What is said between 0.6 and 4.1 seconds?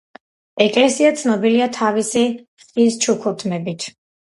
ეკლესია ცნობილია თავისი ხის ჩუქურთმებით.